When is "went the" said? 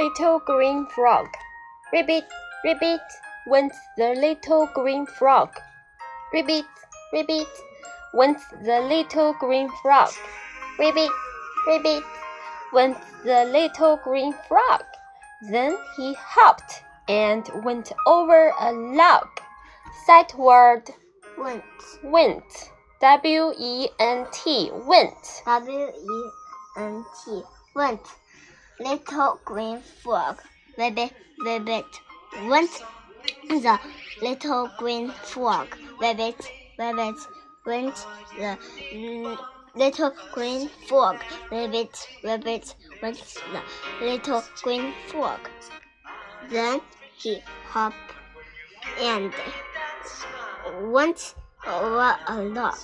3.46-4.14, 8.14-8.80, 12.72-13.44, 32.48-33.78, 37.66-39.36, 43.02-44.06